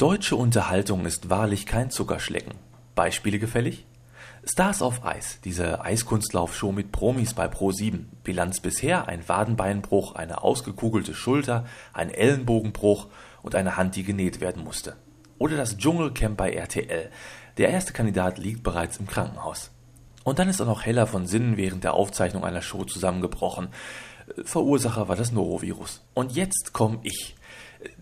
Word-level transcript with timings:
Deutsche 0.00 0.34
Unterhaltung 0.34 1.04
ist 1.04 1.28
wahrlich 1.28 1.66
kein 1.66 1.90
Zuckerschlecken. 1.90 2.54
Beispiele 2.94 3.38
gefällig? 3.38 3.84
Stars 4.44 4.80
auf 4.80 5.04
Eis, 5.04 5.42
diese 5.44 5.82
Eiskunstlaufshow 5.82 6.72
mit 6.72 6.90
Promis 6.90 7.34
bei 7.34 7.48
Pro7. 7.48 8.06
Bilanz 8.24 8.60
bisher 8.60 9.08
ein 9.08 9.28
Wadenbeinbruch, 9.28 10.14
eine 10.14 10.42
ausgekugelte 10.42 11.12
Schulter, 11.12 11.66
ein 11.92 12.08
Ellenbogenbruch 12.08 13.08
und 13.42 13.54
eine 13.54 13.76
Hand, 13.76 13.94
die 13.94 14.02
genäht 14.02 14.40
werden 14.40 14.64
musste. 14.64 14.96
Oder 15.36 15.58
das 15.58 15.76
Dschungelcamp 15.76 16.38
bei 16.38 16.50
RTL. 16.50 17.10
Der 17.58 17.68
erste 17.68 17.92
Kandidat 17.92 18.38
liegt 18.38 18.62
bereits 18.62 18.96
im 18.96 19.06
Krankenhaus. 19.06 19.70
Und 20.24 20.38
dann 20.38 20.48
ist 20.48 20.62
auch 20.62 20.66
noch 20.66 20.86
Heller 20.86 21.06
von 21.06 21.26
Sinnen 21.26 21.58
während 21.58 21.84
der 21.84 21.92
Aufzeichnung 21.92 22.42
einer 22.42 22.62
Show 22.62 22.84
zusammengebrochen. 22.84 23.68
Verursacher 24.44 25.08
war 25.08 25.16
das 25.16 25.30
Norovirus. 25.30 26.00
Und 26.14 26.32
jetzt 26.32 26.72
komme 26.72 27.00
ich. 27.02 27.36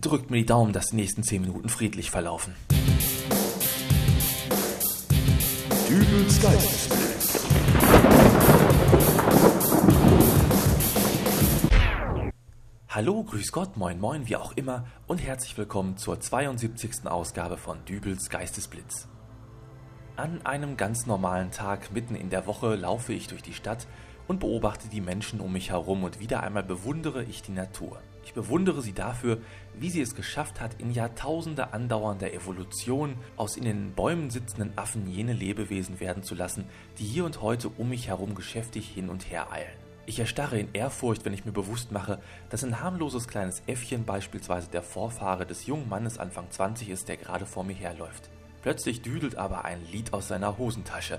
Drückt 0.01 0.31
mir 0.31 0.39
die 0.39 0.47
Daumen, 0.47 0.73
dass 0.73 0.87
die 0.87 0.97
nächsten 0.97 1.23
10 1.23 1.43
Minuten 1.43 1.69
friedlich 1.69 2.11
verlaufen. 2.11 2.55
Dübels 5.89 6.43
Geistesblitz. 6.43 7.47
Hallo, 12.89 13.23
grüß 13.23 13.53
Gott, 13.53 13.77
moin 13.77 14.01
moin, 14.01 14.27
wie 14.27 14.35
auch 14.35 14.53
immer 14.57 14.87
und 15.07 15.19
herzlich 15.19 15.57
willkommen 15.57 15.97
zur 15.97 16.19
72. 16.19 17.07
Ausgabe 17.07 17.57
von 17.57 17.85
Dübels 17.85 18.31
Geistesblitz. 18.31 19.07
An 20.17 20.45
einem 20.45 20.77
ganz 20.77 21.07
normalen 21.07 21.53
Tag 21.53 21.93
mitten 21.93 22.17
in 22.17 22.31
der 22.31 22.47
Woche 22.47 22.75
laufe 22.75 23.13
ich 23.13 23.29
durch 23.29 23.43
die 23.43 23.55
Stadt 23.55 23.87
und 24.27 24.41
beobachte 24.41 24.89
die 24.89 25.01
Menschen 25.01 25.39
um 25.39 25.53
mich 25.53 25.71
herum 25.71 26.03
und 26.03 26.19
wieder 26.19 26.43
einmal 26.43 26.65
bewundere 26.65 27.23
ich 27.23 27.43
die 27.43 27.53
Natur. 27.53 28.03
Ich 28.29 28.35
bewundere 28.35 28.83
sie 28.83 28.93
dafür, 28.93 29.39
wie 29.73 29.89
sie 29.89 30.03
es 30.03 30.15
geschafft 30.15 30.61
hat, 30.61 30.79
in 30.79 30.91
Jahrtausende 30.91 31.73
andauernder 31.73 32.35
Evolution 32.35 33.17
aus 33.39 33.57
in 33.57 33.65
den 33.65 33.95
Bäumen 33.95 34.29
sitzenden 34.29 34.77
Affen 34.77 35.07
jene 35.07 35.33
Lebewesen 35.33 35.99
werden 35.99 36.23
zu 36.23 36.35
lassen, 36.35 36.67
die 36.99 37.07
hier 37.07 37.25
und 37.25 37.41
heute 37.41 37.71
um 37.71 37.89
mich 37.89 38.09
herum 38.09 38.35
geschäftig 38.35 38.87
hin 38.87 39.09
und 39.09 39.31
her 39.31 39.51
eilen. 39.51 39.73
Ich 40.05 40.19
erstarre 40.19 40.59
in 40.59 40.69
Ehrfurcht, 40.75 41.25
wenn 41.25 41.33
ich 41.33 41.47
mir 41.47 41.53
bewusst 41.53 41.91
mache, 41.91 42.21
dass 42.51 42.63
ein 42.65 42.83
harmloses 42.83 43.29
kleines 43.29 43.63
Äffchen 43.67 44.05
beispielsweise 44.05 44.69
der 44.69 44.83
Vorfahre 44.83 45.47
des 45.47 45.65
jungen 45.65 45.89
Mannes 45.89 46.19
Anfang 46.19 46.51
20 46.51 46.91
ist, 46.91 47.09
der 47.09 47.17
gerade 47.17 47.47
vor 47.47 47.65
mir 47.65 47.77
herläuft. 47.77 48.29
Plötzlich 48.61 49.01
düdelt 49.01 49.37
aber 49.37 49.65
ein 49.65 49.81
Lied 49.91 50.13
aus 50.13 50.29
seiner 50.29 50.59
Hosentasche. 50.59 51.19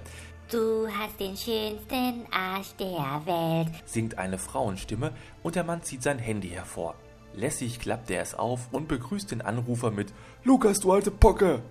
Du 0.51 0.87
hast 0.87 1.19
den 1.19 1.37
schönsten 1.37 2.25
Arsch 2.31 2.73
der 2.79 3.21
Welt, 3.27 3.67
singt 3.85 4.17
eine 4.17 4.39
Frauenstimme 4.39 5.13
und 5.43 5.55
der 5.55 5.63
Mann 5.63 5.83
zieht 5.83 6.01
sein 6.01 6.17
Handy 6.17 6.49
hervor. 6.49 6.95
Lässig 7.35 7.79
klappt 7.79 8.09
er 8.09 8.23
es 8.23 8.33
auf 8.33 8.67
und 8.71 8.87
begrüßt 8.87 9.29
den 9.29 9.43
Anrufer 9.43 9.91
mit 9.91 10.11
Lukas, 10.43 10.79
du 10.79 10.91
alte 10.91 11.11
Pocke! 11.11 11.61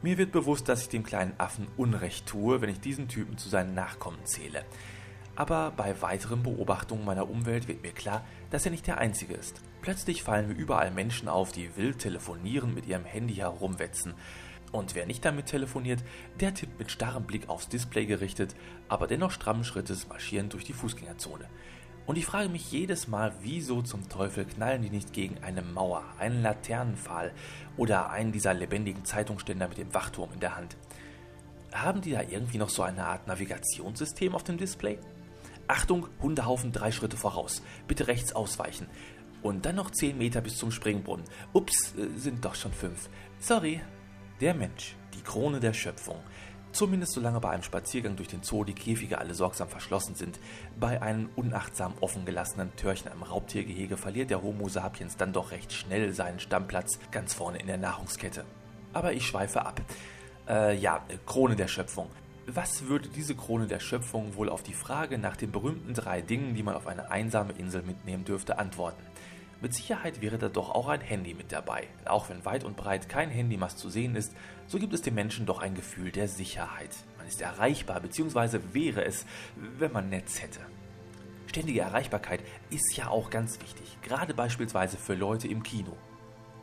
Mir 0.00 0.16
wird 0.16 0.30
bewusst, 0.30 0.68
dass 0.68 0.82
ich 0.82 0.88
dem 0.88 1.02
kleinen 1.02 1.34
Affen 1.38 1.66
Unrecht 1.76 2.26
tue, 2.26 2.60
wenn 2.60 2.70
ich 2.70 2.78
diesen 2.78 3.08
Typen 3.08 3.36
zu 3.36 3.48
seinen 3.48 3.74
Nachkommen 3.74 4.24
zähle. 4.24 4.64
Aber 5.34 5.72
bei 5.76 6.00
weiteren 6.00 6.44
Beobachtungen 6.44 7.04
meiner 7.04 7.28
Umwelt 7.28 7.66
wird 7.66 7.82
mir 7.82 7.92
klar, 7.92 8.24
dass 8.50 8.64
er 8.64 8.70
nicht 8.70 8.86
der 8.86 8.98
Einzige 8.98 9.34
ist. 9.34 9.60
Plötzlich 9.82 10.22
fallen 10.22 10.46
mir 10.46 10.54
überall 10.54 10.92
Menschen 10.92 11.28
auf, 11.28 11.50
die 11.50 11.76
wild 11.76 11.98
telefonieren, 11.98 12.74
mit 12.74 12.86
ihrem 12.86 13.04
Handy 13.04 13.34
herumwetzen. 13.34 14.14
Und 14.72 14.94
wer 14.94 15.06
nicht 15.06 15.24
damit 15.24 15.46
telefoniert, 15.46 16.02
der 16.38 16.54
tippt 16.54 16.78
mit 16.78 16.90
starrem 16.90 17.24
Blick 17.24 17.48
aufs 17.48 17.68
Display 17.68 18.06
gerichtet, 18.06 18.54
aber 18.88 19.06
dennoch 19.06 19.32
strammen 19.32 19.64
Schrittes 19.64 20.08
marschierend 20.08 20.52
durch 20.52 20.64
die 20.64 20.72
Fußgängerzone. 20.72 21.48
Und 22.06 22.16
ich 22.16 22.26
frage 22.26 22.48
mich 22.48 22.72
jedes 22.72 23.08
Mal, 23.08 23.32
wieso 23.40 23.82
zum 23.82 24.08
Teufel 24.08 24.44
knallen 24.44 24.82
die 24.82 24.90
nicht 24.90 25.12
gegen 25.12 25.42
eine 25.42 25.62
Mauer, 25.62 26.02
einen 26.18 26.42
Laternenpfahl 26.42 27.32
oder 27.76 28.10
einen 28.10 28.32
dieser 28.32 28.54
lebendigen 28.54 29.04
Zeitungsständer 29.04 29.68
mit 29.68 29.78
dem 29.78 29.94
Wachturm 29.94 30.32
in 30.32 30.40
der 30.40 30.56
Hand. 30.56 30.76
Haben 31.72 32.00
die 32.00 32.12
da 32.12 32.22
irgendwie 32.22 32.58
noch 32.58 32.70
so 32.70 32.82
eine 32.82 33.06
Art 33.06 33.28
Navigationssystem 33.28 34.34
auf 34.34 34.42
dem 34.42 34.56
Display? 34.56 34.98
Achtung, 35.68 36.08
Hundehaufen 36.20 36.72
drei 36.72 36.90
Schritte 36.90 37.16
voraus. 37.16 37.62
Bitte 37.86 38.08
rechts 38.08 38.32
ausweichen. 38.32 38.88
Und 39.42 39.64
dann 39.64 39.76
noch 39.76 39.90
zehn 39.92 40.18
Meter 40.18 40.40
bis 40.40 40.56
zum 40.56 40.72
Springbrunnen. 40.72 41.24
Ups, 41.52 41.94
äh, 41.96 42.08
sind 42.18 42.44
doch 42.44 42.56
schon 42.56 42.72
fünf. 42.72 43.08
Sorry, 43.38 43.80
der 44.40 44.54
Mensch, 44.54 44.96
die 45.14 45.22
Krone 45.22 45.60
der 45.60 45.72
Schöpfung. 45.72 46.16
Zumindest 46.72 47.12
solange 47.12 47.40
bei 47.40 47.50
einem 47.50 47.62
Spaziergang 47.62 48.16
durch 48.16 48.28
den 48.28 48.42
Zoo 48.42 48.64
die 48.64 48.74
Käfige 48.74 49.18
alle 49.18 49.34
sorgsam 49.34 49.68
verschlossen 49.68 50.14
sind. 50.14 50.38
Bei 50.78 51.02
einem 51.02 51.28
unachtsam 51.36 51.94
offen 52.00 52.24
gelassenen 52.24 52.74
Törchen 52.76 53.10
am 53.10 53.22
Raubtiergehege 53.22 53.96
verliert 53.96 54.30
der 54.30 54.42
Homo 54.42 54.68
sapiens 54.68 55.16
dann 55.16 55.32
doch 55.32 55.50
recht 55.50 55.72
schnell 55.72 56.12
seinen 56.12 56.38
Stammplatz 56.38 56.98
ganz 57.10 57.34
vorne 57.34 57.58
in 57.58 57.66
der 57.66 57.76
Nahrungskette. 57.76 58.44
Aber 58.92 59.12
ich 59.12 59.26
schweife 59.26 59.66
ab. 59.66 59.80
Äh, 60.48 60.76
ja, 60.76 61.04
Krone 61.26 61.56
der 61.56 61.68
Schöpfung. 61.68 62.08
Was 62.46 62.86
würde 62.86 63.08
diese 63.08 63.34
Krone 63.34 63.66
der 63.66 63.80
Schöpfung 63.80 64.34
wohl 64.36 64.48
auf 64.48 64.62
die 64.62 64.72
Frage 64.72 65.18
nach 65.18 65.36
den 65.36 65.52
berühmten 65.52 65.92
drei 65.92 66.22
Dingen, 66.22 66.54
die 66.54 66.62
man 66.62 66.74
auf 66.74 66.86
eine 66.86 67.10
einsame 67.10 67.52
Insel 67.52 67.82
mitnehmen 67.82 68.24
dürfte, 68.24 68.58
antworten? 68.58 69.02
Mit 69.62 69.74
Sicherheit 69.74 70.22
wäre 70.22 70.38
da 70.38 70.48
doch 70.48 70.70
auch 70.70 70.88
ein 70.88 71.02
Handy 71.02 71.34
mit 71.34 71.52
dabei. 71.52 71.86
Auch 72.06 72.30
wenn 72.30 72.46
weit 72.46 72.64
und 72.64 72.78
breit 72.78 73.10
kein 73.10 73.28
Handymast 73.28 73.78
zu 73.78 73.90
sehen 73.90 74.16
ist, 74.16 74.34
so 74.66 74.78
gibt 74.78 74.94
es 74.94 75.02
dem 75.02 75.14
Menschen 75.14 75.44
doch 75.44 75.60
ein 75.60 75.74
Gefühl 75.74 76.10
der 76.10 76.28
Sicherheit. 76.28 76.96
Man 77.18 77.26
ist 77.26 77.42
erreichbar, 77.42 78.00
beziehungsweise 78.00 78.72
wäre 78.72 79.04
es, 79.04 79.26
wenn 79.78 79.92
man 79.92 80.08
Netz 80.08 80.40
hätte. 80.40 80.60
Ständige 81.46 81.80
Erreichbarkeit 81.80 82.40
ist 82.70 82.96
ja 82.96 83.08
auch 83.08 83.28
ganz 83.28 83.60
wichtig, 83.60 83.98
gerade 84.02 84.32
beispielsweise 84.32 84.96
für 84.96 85.14
Leute 85.14 85.48
im 85.48 85.62
Kino. 85.62 85.94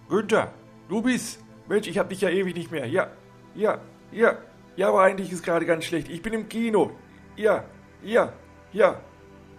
Günther, 0.09 0.53
du 0.89 1.01
bist. 1.01 1.39
Mensch, 1.67 1.87
ich 1.87 1.99
hab 1.99 2.09
dich 2.09 2.21
ja 2.21 2.29
ewig 2.29 2.55
nicht 2.55 2.71
mehr. 2.71 2.87
Ja, 2.87 3.11
ja, 3.53 3.79
ja. 4.11 4.37
Ja, 4.75 4.89
aber 4.89 5.03
eigentlich 5.03 5.31
ist 5.31 5.43
gerade 5.43 5.65
ganz 5.65 5.85
schlecht. 5.85 6.07
Ich 6.07 6.21
bin 6.21 6.33
im 6.33 6.47
Kino. 6.47 6.91
Ja, 7.35 7.65
ja, 8.01 8.31
ja. 8.71 9.01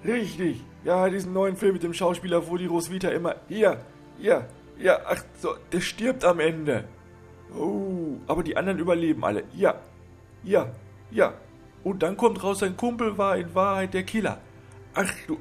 Richtig. 0.04 0.65
Ja, 0.84 1.09
diesen 1.09 1.33
neuen 1.33 1.56
Film 1.56 1.75
mit 1.75 1.83
dem 1.83 1.93
Schauspieler, 1.93 2.49
wo 2.49 2.56
die 2.56 2.66
Roswitha 2.66 3.09
immer. 3.09 3.37
Hier, 3.49 3.78
ja, 4.19 4.47
ja, 4.78 4.99
ach 5.06 5.22
so, 5.41 5.55
der 5.72 5.81
stirbt 5.81 6.25
am 6.25 6.41
Ende. 6.41 6.84
Oh, 7.56 8.16
aber 8.27 8.43
die 8.43 8.56
anderen 8.56 8.78
überleben 8.78 9.25
alle. 9.25 9.44
Ja, 9.55 9.81
ja, 10.44 10.72
ja. 11.11 11.34
Und 11.83 12.03
dann 12.03 12.16
kommt 12.16 12.43
raus, 12.43 12.61
sein 12.61 12.77
Kumpel 12.77 13.16
war 13.19 13.37
in 13.37 13.55
Wahrheit 13.55 13.94
der 13.94 14.05
Killer. 14.05 14.39
Ach 14.94 15.12
du, 15.27 15.39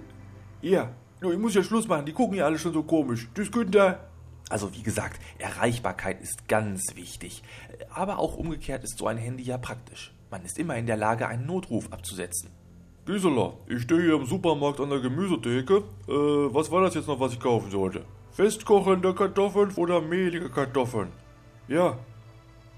ja. 0.61 0.89
Du, 1.19 1.31
ich 1.31 1.39
muss 1.39 1.55
ja 1.55 1.63
Schluss 1.63 1.87
machen, 1.87 2.05
die 2.05 2.13
gucken 2.13 2.37
ja 2.37 2.45
alle 2.45 2.59
schon 2.59 2.73
so 2.73 2.83
komisch. 2.83 3.27
Tschüss, 3.33 3.51
Günther. 3.51 4.07
Also 4.49 4.73
wie 4.73 4.83
gesagt, 4.83 5.19
Erreichbarkeit 5.39 6.21
ist 6.21 6.47
ganz 6.47 6.95
wichtig. 6.95 7.43
Aber 7.89 8.19
auch 8.19 8.37
umgekehrt 8.37 8.83
ist 8.83 8.97
so 8.97 9.07
ein 9.07 9.17
Handy 9.17 9.43
ja 9.43 9.57
praktisch. 9.57 10.13
Man 10.29 10.45
ist 10.45 10.59
immer 10.59 10.75
in 10.77 10.85
der 10.85 10.97
Lage, 10.97 11.27
einen 11.27 11.45
Notruf 11.45 11.91
abzusetzen. 11.91 12.49
Gisela, 13.07 13.53
ich 13.67 13.83
stehe 13.83 14.01
hier 14.01 14.15
im 14.15 14.25
Supermarkt 14.25 14.81
an 14.81 14.89
der 14.89 14.99
Gemüsetheke. 14.99 15.77
Äh, 16.09 16.11
was 16.53 16.69
war 16.69 16.81
das 16.81 16.93
jetzt 16.93 17.07
noch, 17.07 17.21
was 17.21 17.31
ich 17.31 17.39
kaufen 17.39 17.71
sollte? 17.71 18.03
Festkochende 18.31 19.13
Kartoffeln 19.13 19.71
oder 19.77 20.01
mehlige 20.01 20.49
Kartoffeln? 20.49 21.07
Ja. 21.69 21.97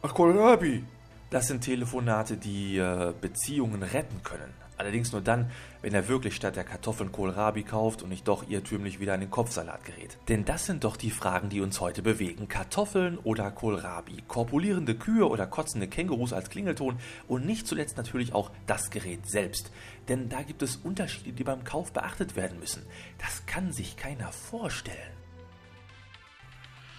Ach, 0.03 0.13
Kohlrabi. 0.13 0.83
Das 1.31 1.47
sind 1.47 1.61
Telefonate, 1.61 2.37
die 2.37 2.77
äh, 2.77 3.11
Beziehungen 3.19 3.81
retten 3.81 4.21
können. 4.23 4.53
Allerdings 4.79 5.11
nur 5.11 5.19
dann, 5.19 5.51
wenn 5.81 5.93
er 5.93 6.07
wirklich 6.07 6.37
statt 6.37 6.55
der 6.55 6.63
Kartoffeln 6.63 7.11
Kohlrabi 7.11 7.63
kauft 7.63 8.01
und 8.01 8.07
nicht 8.07 8.29
doch 8.29 8.49
irrtümlich 8.49 9.01
wieder 9.01 9.13
in 9.13 9.19
den 9.19 9.29
Kopfsalat 9.29 9.83
gerät. 9.83 10.17
Denn 10.29 10.45
das 10.45 10.65
sind 10.65 10.85
doch 10.85 10.95
die 10.95 11.11
Fragen, 11.11 11.49
die 11.49 11.59
uns 11.59 11.81
heute 11.81 12.01
bewegen. 12.01 12.47
Kartoffeln 12.47 13.17
oder 13.17 13.51
Kohlrabi, 13.51 14.23
korpulierende 14.29 14.95
Kühe 14.95 15.27
oder 15.27 15.47
kotzende 15.47 15.89
Kängurus 15.89 16.31
als 16.31 16.49
Klingelton 16.49 16.97
und 17.27 17.45
nicht 17.45 17.67
zuletzt 17.67 17.97
natürlich 17.97 18.33
auch 18.33 18.51
das 18.67 18.89
Gerät 18.89 19.29
selbst. 19.29 19.69
Denn 20.07 20.29
da 20.29 20.43
gibt 20.43 20.61
es 20.61 20.77
Unterschiede, 20.77 21.33
die 21.33 21.43
beim 21.43 21.65
Kauf 21.65 21.91
beachtet 21.91 22.37
werden 22.37 22.57
müssen. 22.57 22.83
Das 23.17 23.45
kann 23.47 23.73
sich 23.73 23.97
keiner 23.97 24.31
vorstellen. 24.31 25.11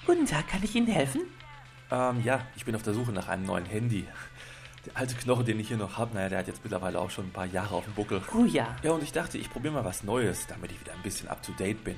Guten 0.04 0.26
Tag, 0.26 0.48
kann 0.48 0.62
ich 0.62 0.74
Ihnen 0.74 0.86
helfen? 0.86 1.22
Ähm, 1.90 2.20
ja, 2.24 2.46
ich 2.56 2.66
bin 2.66 2.74
auf 2.74 2.82
der 2.82 2.92
Suche 2.92 3.12
nach 3.12 3.28
einem 3.28 3.46
neuen 3.46 3.64
Handy. 3.64 4.06
Der 4.86 4.96
alte 4.96 5.14
Knochen, 5.14 5.44
den 5.44 5.60
ich 5.60 5.68
hier 5.68 5.76
noch 5.76 5.98
habe, 5.98 6.14
naja, 6.14 6.30
der 6.30 6.38
hat 6.38 6.46
jetzt 6.46 6.64
mittlerweile 6.64 6.98
auch 7.00 7.10
schon 7.10 7.26
ein 7.26 7.32
paar 7.32 7.46
Jahre 7.46 7.74
auf 7.74 7.84
dem 7.84 7.92
Buckel. 7.94 8.22
Oh 8.34 8.44
ja. 8.44 8.76
Ja, 8.82 8.92
und 8.92 9.02
ich 9.02 9.12
dachte, 9.12 9.36
ich 9.36 9.50
probiere 9.50 9.74
mal 9.74 9.84
was 9.84 10.04
Neues, 10.04 10.46
damit 10.46 10.72
ich 10.72 10.80
wieder 10.80 10.94
ein 10.94 11.02
bisschen 11.02 11.28
up 11.28 11.42
to 11.42 11.52
date 11.52 11.84
bin. 11.84 11.96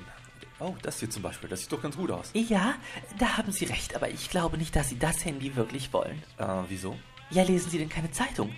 Oh, 0.58 0.74
das 0.82 0.98
hier 0.98 1.10
zum 1.10 1.22
Beispiel, 1.22 1.48
das 1.48 1.60
sieht 1.60 1.72
doch 1.72 1.82
ganz 1.82 1.96
gut 1.96 2.10
aus. 2.10 2.30
Ja, 2.34 2.74
da 3.18 3.36
haben 3.36 3.52
Sie 3.52 3.64
recht, 3.66 3.94
aber 3.94 4.10
ich 4.10 4.30
glaube 4.30 4.58
nicht, 4.58 4.74
dass 4.74 4.88
Sie 4.88 4.98
das 4.98 5.24
Handy 5.24 5.54
wirklich 5.54 5.92
wollen. 5.92 6.22
Äh, 6.38 6.46
wieso? 6.68 6.96
Ja, 7.30 7.42
lesen 7.44 7.70
Sie 7.70 7.78
denn 7.78 7.88
keine 7.88 8.10
Zeitung? 8.10 8.52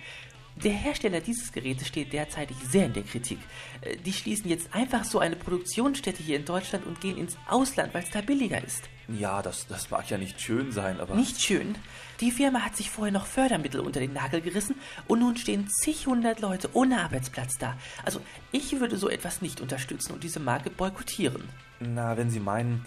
Der 0.63 0.71
Hersteller 0.71 1.19
dieses 1.19 1.51
Gerätes 1.51 1.87
steht 1.87 2.13
derzeitig 2.13 2.55
sehr 2.69 2.85
in 2.85 2.93
der 2.93 3.03
Kritik. 3.03 3.39
Äh, 3.81 3.97
Die 3.97 4.13
schließen 4.13 4.49
jetzt 4.49 4.73
einfach 4.73 5.03
so 5.03 5.19
eine 5.19 5.35
Produktionsstätte 5.35 6.23
hier 6.23 6.37
in 6.37 6.45
Deutschland 6.45 6.85
und 6.85 7.01
gehen 7.01 7.17
ins 7.17 7.37
Ausland, 7.49 7.93
weil 7.93 8.03
es 8.03 8.09
da 8.09 8.21
billiger 8.21 8.63
ist. 8.63 8.83
Ja, 9.09 9.41
das, 9.41 9.67
das 9.67 9.91
mag 9.91 10.09
ja 10.09 10.17
nicht 10.17 10.39
schön 10.41 10.71
sein, 10.71 10.99
aber. 10.99 11.13
Nicht 11.15 11.41
schön. 11.41 11.75
Die 12.21 12.31
Firma 12.31 12.61
hat 12.61 12.75
sich 12.77 12.89
vorher 12.89 13.11
noch 13.11 13.25
Fördermittel 13.25 13.81
unter 13.81 13.99
den 13.99 14.13
Nagel 14.13 14.41
gerissen 14.41 14.75
und 15.07 15.19
nun 15.19 15.35
stehen 15.37 15.67
zig 15.69 16.07
hundert 16.07 16.39
Leute 16.39 16.69
ohne 16.73 17.01
Arbeitsplatz 17.03 17.57
da. 17.59 17.77
Also 18.05 18.21
ich 18.51 18.79
würde 18.79 18.97
so 18.97 19.09
etwas 19.09 19.41
nicht 19.41 19.59
unterstützen 19.61 20.13
und 20.13 20.23
diese 20.23 20.39
Marke 20.39 20.69
boykottieren. 20.69 21.43
Na, 21.81 22.15
wenn 22.17 22.29
Sie 22.29 22.39
meinen. 22.39 22.85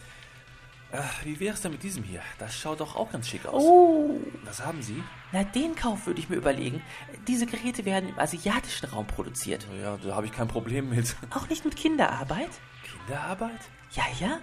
Ach, 0.91 1.23
wie 1.25 1.39
wäre 1.39 1.55
es 1.55 1.61
denn 1.61 1.73
mit 1.73 1.83
diesem 1.83 2.03
hier? 2.03 2.23
Das 2.39 2.57
schaut 2.57 2.81
doch 2.81 2.97
auch 2.97 3.13
ganz 3.13 3.29
schick 3.29 3.45
aus. 3.45 3.63
Oh, 3.63 4.19
Was 4.45 4.65
haben 4.65 4.81
Sie? 4.83 5.03
Na 5.33 5.45
den 5.45 5.75
Kauf 5.75 6.07
würde 6.07 6.21
ich 6.21 6.29
mir 6.29 6.37
überlegen. 6.37 6.83
Diese 7.27 7.47
Geräte 7.47 7.85
werden 7.85 8.09
im 8.09 8.19
asiatischen 8.19 8.87
Raum 8.87 9.07
produziert. 9.07 9.67
Ja, 9.83 9.97
da 9.97 10.15
habe 10.15 10.27
ich 10.27 10.33
kein 10.33 10.49
Problem 10.49 10.91
mit. 10.91 11.17
Auch 11.31 11.49
nicht 11.49 11.65
mit 11.65 11.77
Kinderarbeit? 11.77 12.51
Kinderarbeit? 12.83 13.61
Ja, 13.93 14.05
ja. 14.21 14.41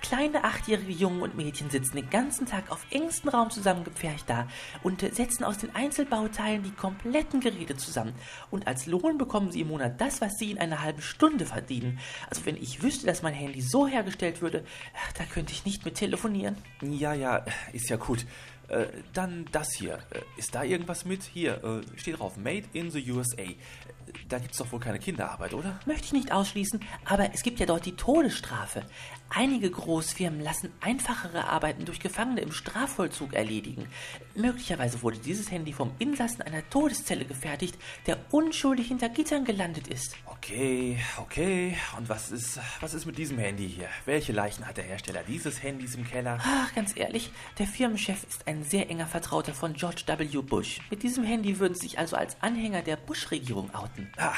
Kleine 0.00 0.44
achtjährige 0.44 0.92
Jungen 0.92 1.20
und 1.20 1.36
Mädchen 1.36 1.68
sitzen 1.68 1.96
den 1.96 2.08
ganzen 2.08 2.46
Tag 2.46 2.70
auf 2.70 2.86
engstem 2.90 3.30
Raum 3.30 3.50
zusammengepfercht 3.50 4.28
da 4.28 4.46
und 4.82 5.00
setzen 5.00 5.44
aus 5.44 5.58
den 5.58 5.74
Einzelbauteilen 5.74 6.62
die 6.62 6.70
kompletten 6.70 7.40
Geräte 7.40 7.76
zusammen. 7.76 8.14
Und 8.50 8.66
als 8.66 8.86
Lohn 8.86 9.18
bekommen 9.18 9.50
sie 9.50 9.62
im 9.62 9.68
Monat 9.68 10.00
das, 10.00 10.20
was 10.20 10.38
sie 10.38 10.50
in 10.50 10.58
einer 10.58 10.82
halben 10.82 11.02
Stunde 11.02 11.44
verdienen. 11.44 11.98
Also 12.30 12.46
wenn 12.46 12.56
ich 12.56 12.82
wüsste, 12.82 13.06
dass 13.06 13.22
mein 13.22 13.34
Handy 13.34 13.60
so 13.60 13.86
hergestellt 13.86 14.40
würde, 14.40 14.64
da 15.18 15.24
könnte 15.24 15.52
ich 15.52 15.64
nicht 15.64 15.84
mit 15.84 15.96
telefonieren. 15.96 16.56
Ja, 16.82 17.12
ja, 17.12 17.44
ist 17.72 17.90
ja 17.90 17.96
gut. 17.96 18.26
Äh, 18.68 18.86
dann 19.12 19.46
das 19.52 19.72
hier. 19.72 19.98
Äh, 20.10 20.20
ist 20.36 20.54
da 20.54 20.62
irgendwas 20.62 21.04
mit? 21.04 21.22
Hier, 21.22 21.62
äh, 21.62 21.98
steht 21.98 22.18
drauf, 22.18 22.36
Made 22.36 22.64
in 22.72 22.90
the 22.90 23.10
USA. 23.10 23.44
Da 24.28 24.38
gibt's 24.38 24.58
doch 24.58 24.70
wohl 24.72 24.80
keine 24.80 24.98
Kinderarbeit, 24.98 25.54
oder? 25.54 25.78
Möchte 25.86 26.06
ich 26.06 26.12
nicht 26.12 26.32
ausschließen, 26.32 26.80
aber 27.04 27.32
es 27.32 27.42
gibt 27.42 27.60
ja 27.60 27.66
dort 27.66 27.86
die 27.86 27.96
Todesstrafe. 27.96 28.82
Einige 29.28 29.70
Großfirmen 29.70 30.40
lassen 30.40 30.72
einfachere 30.80 31.48
Arbeiten 31.48 31.84
durch 31.84 32.00
Gefangene 32.00 32.40
im 32.40 32.52
Strafvollzug 32.52 33.34
erledigen. 33.34 33.88
Möglicherweise 34.34 35.02
wurde 35.02 35.18
dieses 35.18 35.50
Handy 35.50 35.72
vom 35.72 35.90
Insassen 35.98 36.42
einer 36.42 36.68
Todeszelle 36.70 37.24
gefertigt, 37.24 37.76
der 38.06 38.18
unschuldig 38.30 38.88
hinter 38.88 39.08
Gittern 39.08 39.44
gelandet 39.44 39.88
ist. 39.88 40.16
Okay, 40.26 40.98
okay. 41.18 41.76
Und 41.98 42.08
was 42.08 42.30
ist, 42.30 42.60
was 42.80 42.94
ist 42.94 43.04
mit 43.04 43.18
diesem 43.18 43.38
Handy 43.38 43.68
hier? 43.68 43.88
Welche 44.04 44.32
Leichen 44.32 44.66
hat 44.66 44.76
der 44.76 44.84
Hersteller 44.84 45.22
dieses 45.26 45.62
Handys 45.62 45.96
im 45.96 46.06
Keller? 46.06 46.38
Ach, 46.40 46.74
ganz 46.74 46.96
ehrlich, 46.96 47.30
der 47.58 47.66
Firmenchef 47.66 48.24
ist 48.24 48.46
ein 48.46 48.64
sehr 48.64 48.88
enger 48.88 49.06
Vertrauter 49.06 49.54
von 49.54 49.74
George 49.74 50.04
W. 50.06 50.42
Bush. 50.42 50.80
Mit 50.90 51.02
diesem 51.02 51.24
Handy 51.24 51.58
würden 51.58 51.74
sie 51.74 51.88
sich 51.88 51.98
also 51.98 52.16
als 52.16 52.36
Anhänger 52.40 52.82
der 52.82 52.96
Bush-Regierung 52.96 53.74
outen. 53.74 54.10
Ah, 54.16 54.34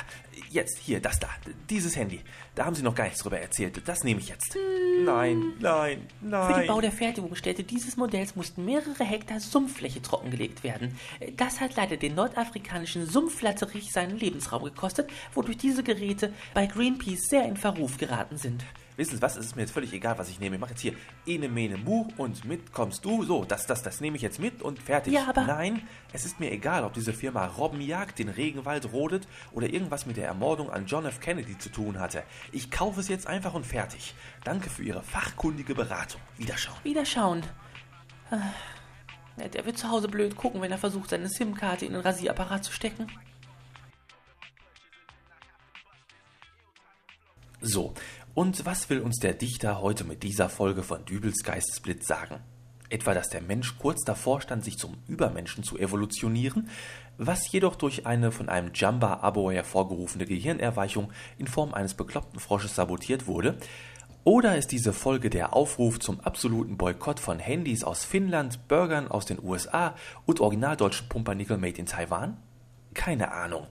jetzt, 0.51 0.79
hier, 0.79 1.01
das 1.01 1.19
da. 1.19 1.29
Dieses 1.71 1.97
Handy. 1.97 2.21
Da 2.55 2.65
haben 2.65 2.75
Sie 2.75 2.83
noch 2.83 2.95
gar 2.95 3.05
nichts 3.05 3.21
drüber 3.23 3.39
erzählt. 3.39 3.81
Das 3.87 4.03
nehme 4.03 4.21
ich 4.21 4.29
jetzt. 4.29 4.57
Nein, 5.05 5.55
nein, 5.61 6.07
nein. 6.21 6.53
Für 6.53 6.61
den 6.61 6.69
Bau 6.69 6.81
der 6.81 6.93
Fertigungsstätte 6.93 7.63
dieses 7.63 7.97
Modells 7.97 8.37
mussten 8.37 8.65
mehrere 8.65 9.05
Hektar 9.05 9.41
Sumpffläche 9.41 10.03
trockengelegt 10.03 10.65
werden. 10.65 10.99
Das 11.37 11.61
hat 11.61 11.77
leider 11.77 11.97
den 11.97 12.15
nordafrikanischen 12.15 13.07
Sumpflatterich 13.07 13.93
seinen 13.93 14.19
Lebensraum 14.19 14.65
gekostet, 14.65 15.09
wodurch 15.35 15.57
diese 15.57 15.83
Geräte 15.83 16.33
bei 16.55 16.67
Greenpeace 16.67 17.29
sehr 17.29 17.45
in 17.45 17.57
Verruf 17.57 17.99
geraten 17.99 18.37
sind. 18.37 18.65
Wissen 18.99 19.15
Sie 19.17 19.23
was? 19.23 19.37
Es 19.37 19.47
ist 19.47 19.55
mir 19.57 19.63
jetzt 19.63 19.71
völlig 19.71 19.93
egal, 19.93 20.19
was 20.19 20.29
ich 20.29 20.41
nehme. 20.41 20.57
Ich 20.57 20.61
mache 20.61 20.73
jetzt 20.73 20.81
hier 20.81 20.93
Ene, 21.25 21.49
Mene, 21.49 21.77
Mu 21.77 22.09
und 22.17 22.45
mit 22.45 22.73
kommst 22.73 23.05
du. 23.05 23.23
So, 23.23 23.45
das, 23.45 23.65
das, 23.65 23.85
das 23.85 24.01
nehme 24.01 24.17
ich 24.17 24.23
jetzt 24.23 24.41
mit 24.41 24.61
und 24.61 24.83
fertig. 24.83 25.13
Ja, 25.15 25.29
aber- 25.29 25.45
Nein, 25.45 25.87
es 26.13 26.25
ist 26.25 26.41
mir 26.41 26.51
egal, 26.51 26.83
ob 26.83 26.95
diese 26.95 27.13
Firma 27.13 27.47
Robbenjagd 27.47 28.19
den 28.19 28.29
Regenwald 28.29 28.93
rodet 28.93 29.29
oder 29.53 29.69
irgendwas 29.69 30.05
mit 30.05 30.17
der 30.17 30.27
Ermordung 30.27 30.69
an 30.71 30.87
John 30.87 31.07
F. 31.07 31.21
Kennedy 31.21 31.57
zu 31.57 31.69
tun 31.69 32.01
hatte. 32.01 32.25
Ich 32.51 32.73
kaufe 32.73 32.99
es 32.99 33.07
jetzt 33.07 33.29
einfach 33.29 33.55
und 33.55 33.65
fertig. 33.65 34.15
Danke 34.43 34.69
für 34.69 34.83
Ihre 34.83 35.05
fachkundige 35.05 35.77
Beratung. 35.77 36.21
Wiederschauen. 36.37 36.79
Wieder 36.83 37.07
schauen. 37.07 37.45
Ah, 38.33 38.39
Der 39.55 39.65
wird 39.65 39.79
zu 39.79 39.89
Hause 39.91 40.09
blöd 40.09 40.35
gucken, 40.37 40.61
wenn 40.61 40.73
er 40.73 40.79
versucht, 40.79 41.11
seine 41.11 41.29
SIM-Karte 41.29 41.87
in 41.87 41.93
den 41.93 42.03
Rasierapparat 42.03 42.65
zu 42.65 42.73
stecken. 42.73 43.07
So, 47.61 47.93
und 48.39 48.65
was 48.65 48.89
will 48.89 49.01
uns 49.01 49.19
der 49.19 49.33
Dichter 49.33 49.81
heute 49.81 50.05
mit 50.05 50.23
dieser 50.23 50.49
Folge 50.49 50.85
von 50.85 51.05
Dübels 51.05 51.43
Geistesblitz 51.43 52.07
sagen? 52.07 52.37
Etwa, 52.89 53.13
dass 53.13 53.31
der 53.31 53.41
Mensch 53.41 53.77
kurz 53.81 54.05
davor 54.05 54.41
stand, 54.41 54.63
sich 54.65 54.79
zum 54.79 54.95
Übermenschen 55.09 55.65
zu 55.65 55.77
evolutionieren, 55.77 56.69
was 57.17 57.51
jedoch 57.51 57.75
durch 57.75 58.07
eine 58.07 58.31
von 58.31 58.49
einem 58.49 58.71
Jamba-Abo 58.73 59.51
hervorgerufene 59.51 60.25
Gehirnerweichung 60.25 61.11
in 61.37 61.49
Form 61.49 61.75
eines 61.75 61.95
bekloppten 61.95 62.39
Frosches 62.39 62.77
sabotiert 62.77 63.27
wurde? 63.27 63.59
Oder 64.23 64.57
ist 64.57 64.71
diese 64.71 64.93
Folge 64.93 65.31
der 65.31 65.53
Aufruf 65.57 65.99
zum 65.99 66.21
absoluten 66.21 66.77
Boykott 66.77 67.19
von 67.19 67.41
Handys 67.41 67.83
aus 67.83 68.05
Finnland, 68.05 68.69
Burgern 68.69 69.09
aus 69.09 69.27
den 69.27 69.43
USA 69.43 69.97
und 70.27 70.39
originaldeutschen 70.39 71.09
Pumpernickel 71.09 71.59
made 71.59 71.77
in 71.77 71.87
Taiwan? 71.87 72.37
Keine 72.95 73.33
Ahnung. 73.33 73.67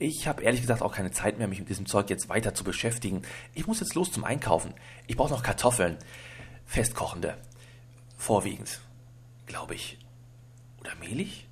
Ich 0.00 0.28
habe 0.28 0.42
ehrlich 0.42 0.60
gesagt 0.60 0.82
auch 0.82 0.94
keine 0.94 1.10
Zeit 1.10 1.38
mehr, 1.38 1.48
mich 1.48 1.58
mit 1.58 1.68
diesem 1.68 1.86
Zeug 1.86 2.08
jetzt 2.08 2.28
weiter 2.28 2.54
zu 2.54 2.62
beschäftigen. 2.62 3.22
Ich 3.54 3.66
muss 3.66 3.80
jetzt 3.80 3.96
los 3.96 4.12
zum 4.12 4.22
Einkaufen. 4.22 4.72
Ich 5.08 5.16
brauche 5.16 5.32
noch 5.32 5.42
Kartoffeln. 5.42 5.96
Festkochende. 6.66 7.36
Vorwiegend. 8.16 8.80
Glaube 9.46 9.74
ich. 9.74 9.98
Oder 10.80 10.94
mehlig? 11.00 11.48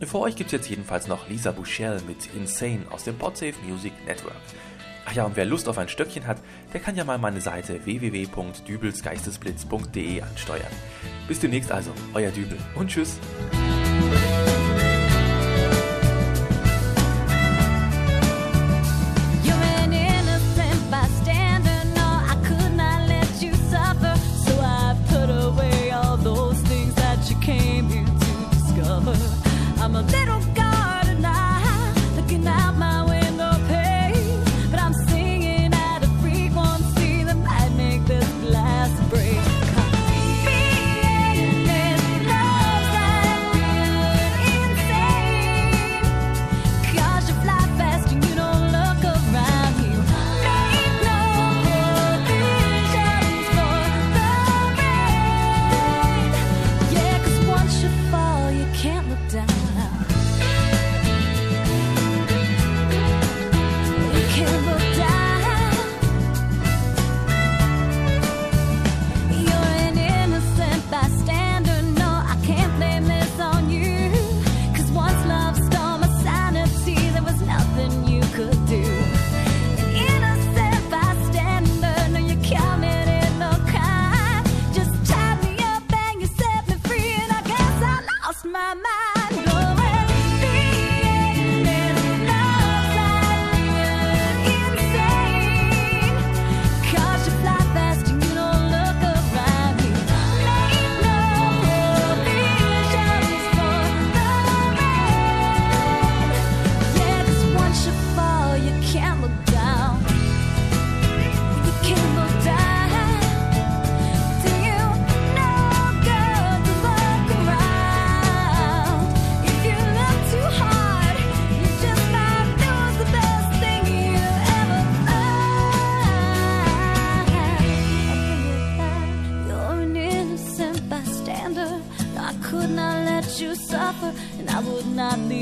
Für 0.00 0.20
euch 0.20 0.34
gibt's 0.36 0.52
jetzt 0.52 0.70
jedenfalls 0.70 1.08
noch 1.08 1.28
Lisa 1.28 1.52
Bouchel 1.52 2.00
mit 2.06 2.34
Insane 2.34 2.86
aus 2.90 3.04
dem 3.04 3.18
Podsafe 3.18 3.52
Music 3.66 3.92
Network. 4.06 4.40
Ach 5.06 5.12
ja, 5.12 5.26
und 5.26 5.36
wer 5.36 5.44
Lust 5.44 5.68
auf 5.68 5.76
ein 5.76 5.90
Stöckchen 5.90 6.26
hat, 6.26 6.38
der 6.72 6.80
kann 6.80 6.96
ja 6.96 7.04
mal 7.04 7.18
meine 7.18 7.42
Seite 7.42 7.84
www.dübelsgeistesblitz.de 7.84 10.22
ansteuern. 10.22 10.72
Bis 11.28 11.40
demnächst 11.40 11.70
also, 11.70 11.92
euer 12.14 12.30
Dübel 12.30 12.56
und 12.74 12.88
tschüss. 12.88 13.18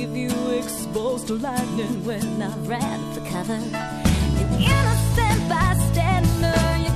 leave 0.07 0.31
you 0.33 0.51
exposed 0.51 1.29
to 1.29 1.35
lightning 1.35 2.05
when 2.05 2.43
I 2.43 2.57
ran 2.67 3.13
for 3.13 3.21
cover. 3.31 3.55
Innocent 3.55 5.49
bystander, 5.49 6.61
you 6.85 6.91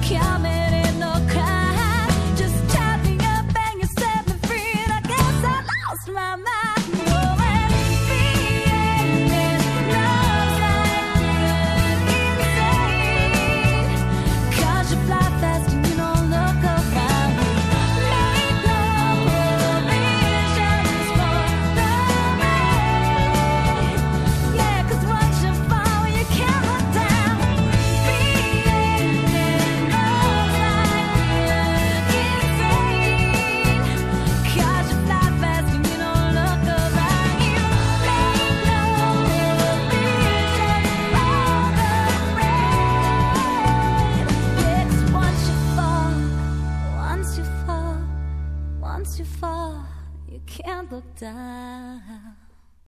no 0.99 1.13
crime. 1.31 2.37
Just 2.37 2.59
tied 2.75 3.03
me 3.05 3.17
up 3.21 3.47
and 3.47 3.81
you 3.81 3.89
set 3.99 4.27
me 4.27 4.35
free, 4.49 4.83
I 4.93 5.01
guess 5.07 5.45
I 5.45 5.63
lost 5.89 6.09
my 6.09 6.37
mind. 6.37 6.76